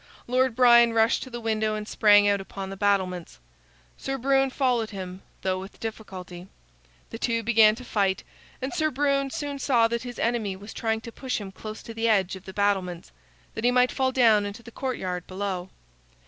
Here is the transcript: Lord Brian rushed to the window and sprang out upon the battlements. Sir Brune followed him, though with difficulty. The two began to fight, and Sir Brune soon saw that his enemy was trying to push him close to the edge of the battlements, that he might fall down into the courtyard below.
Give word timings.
Lord 0.25 0.55
Brian 0.55 0.93
rushed 0.93 1.21
to 1.21 1.29
the 1.29 1.39
window 1.39 1.75
and 1.75 1.87
sprang 1.87 2.27
out 2.27 2.41
upon 2.41 2.71
the 2.71 2.75
battlements. 2.75 3.37
Sir 3.99 4.17
Brune 4.17 4.49
followed 4.49 4.89
him, 4.89 5.21
though 5.43 5.59
with 5.59 5.79
difficulty. 5.79 6.47
The 7.11 7.19
two 7.19 7.43
began 7.43 7.75
to 7.75 7.85
fight, 7.85 8.23
and 8.63 8.73
Sir 8.73 8.89
Brune 8.89 9.29
soon 9.29 9.59
saw 9.59 9.87
that 9.89 10.01
his 10.01 10.17
enemy 10.17 10.55
was 10.55 10.73
trying 10.73 11.01
to 11.01 11.11
push 11.11 11.39
him 11.39 11.51
close 11.51 11.83
to 11.83 11.93
the 11.93 12.07
edge 12.07 12.35
of 12.35 12.45
the 12.45 12.51
battlements, 12.53 13.11
that 13.53 13.63
he 13.63 13.69
might 13.69 13.91
fall 13.91 14.11
down 14.11 14.43
into 14.43 14.63
the 14.63 14.71
courtyard 14.71 15.27
below. 15.27 15.69